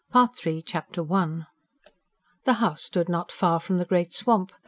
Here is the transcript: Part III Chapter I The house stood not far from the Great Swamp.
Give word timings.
Part 0.09 0.47
III 0.47 0.63
Chapter 0.63 1.13
I 1.13 1.41
The 2.45 2.53
house 2.53 2.81
stood 2.81 3.07
not 3.07 3.31
far 3.31 3.59
from 3.59 3.77
the 3.77 3.85
Great 3.85 4.11
Swamp. 4.13 4.51